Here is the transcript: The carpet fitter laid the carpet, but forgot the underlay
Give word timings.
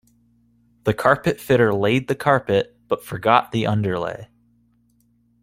The 0.85 0.95
carpet 0.95 1.39
fitter 1.39 1.75
laid 1.75 2.07
the 2.07 2.15
carpet, 2.15 2.75
but 2.87 3.03
forgot 3.03 3.51
the 3.51 3.67
underlay 3.67 4.29